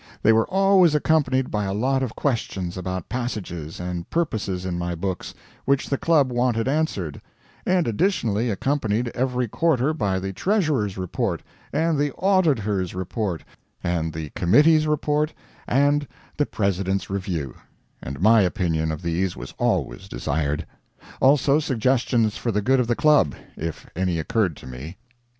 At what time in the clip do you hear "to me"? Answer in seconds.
24.57-24.97